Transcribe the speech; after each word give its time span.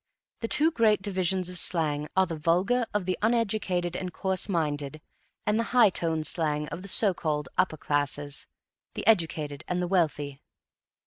The 0.39 0.47
two 0.47 0.71
great 0.71 1.03
divisions 1.03 1.47
of 1.47 1.59
slang 1.59 2.07
are 2.17 2.25
the 2.25 2.35
vulgar 2.35 2.87
of 2.91 3.05
the 3.05 3.19
uneducated 3.21 3.95
and 3.95 4.11
coarse 4.11 4.49
minded, 4.49 4.99
and 5.45 5.59
the 5.59 5.65
high 5.77 5.91
toned 5.91 6.25
slang 6.25 6.67
of 6.69 6.81
the 6.81 6.87
so 6.87 7.13
called 7.13 7.49
upper 7.55 7.77
classes 7.77 8.47
the 8.95 9.05
educated 9.05 9.63
and 9.67 9.79
the 9.79 9.87
wealthy. 9.87 10.41